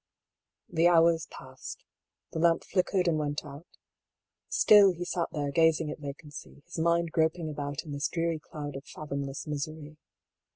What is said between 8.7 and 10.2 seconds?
of fathomless misery.